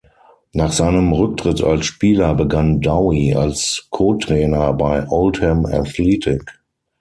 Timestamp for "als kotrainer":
3.35-4.73